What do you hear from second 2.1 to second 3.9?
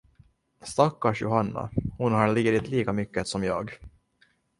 har lidit lika mycket som jag.